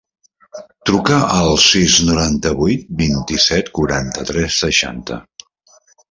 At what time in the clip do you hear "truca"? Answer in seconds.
0.89-1.17